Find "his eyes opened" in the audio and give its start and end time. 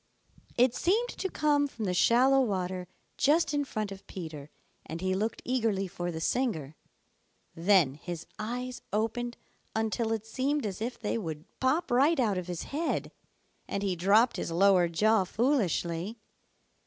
7.93-9.37